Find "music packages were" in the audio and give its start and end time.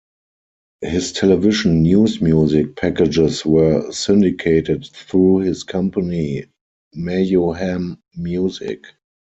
2.21-3.91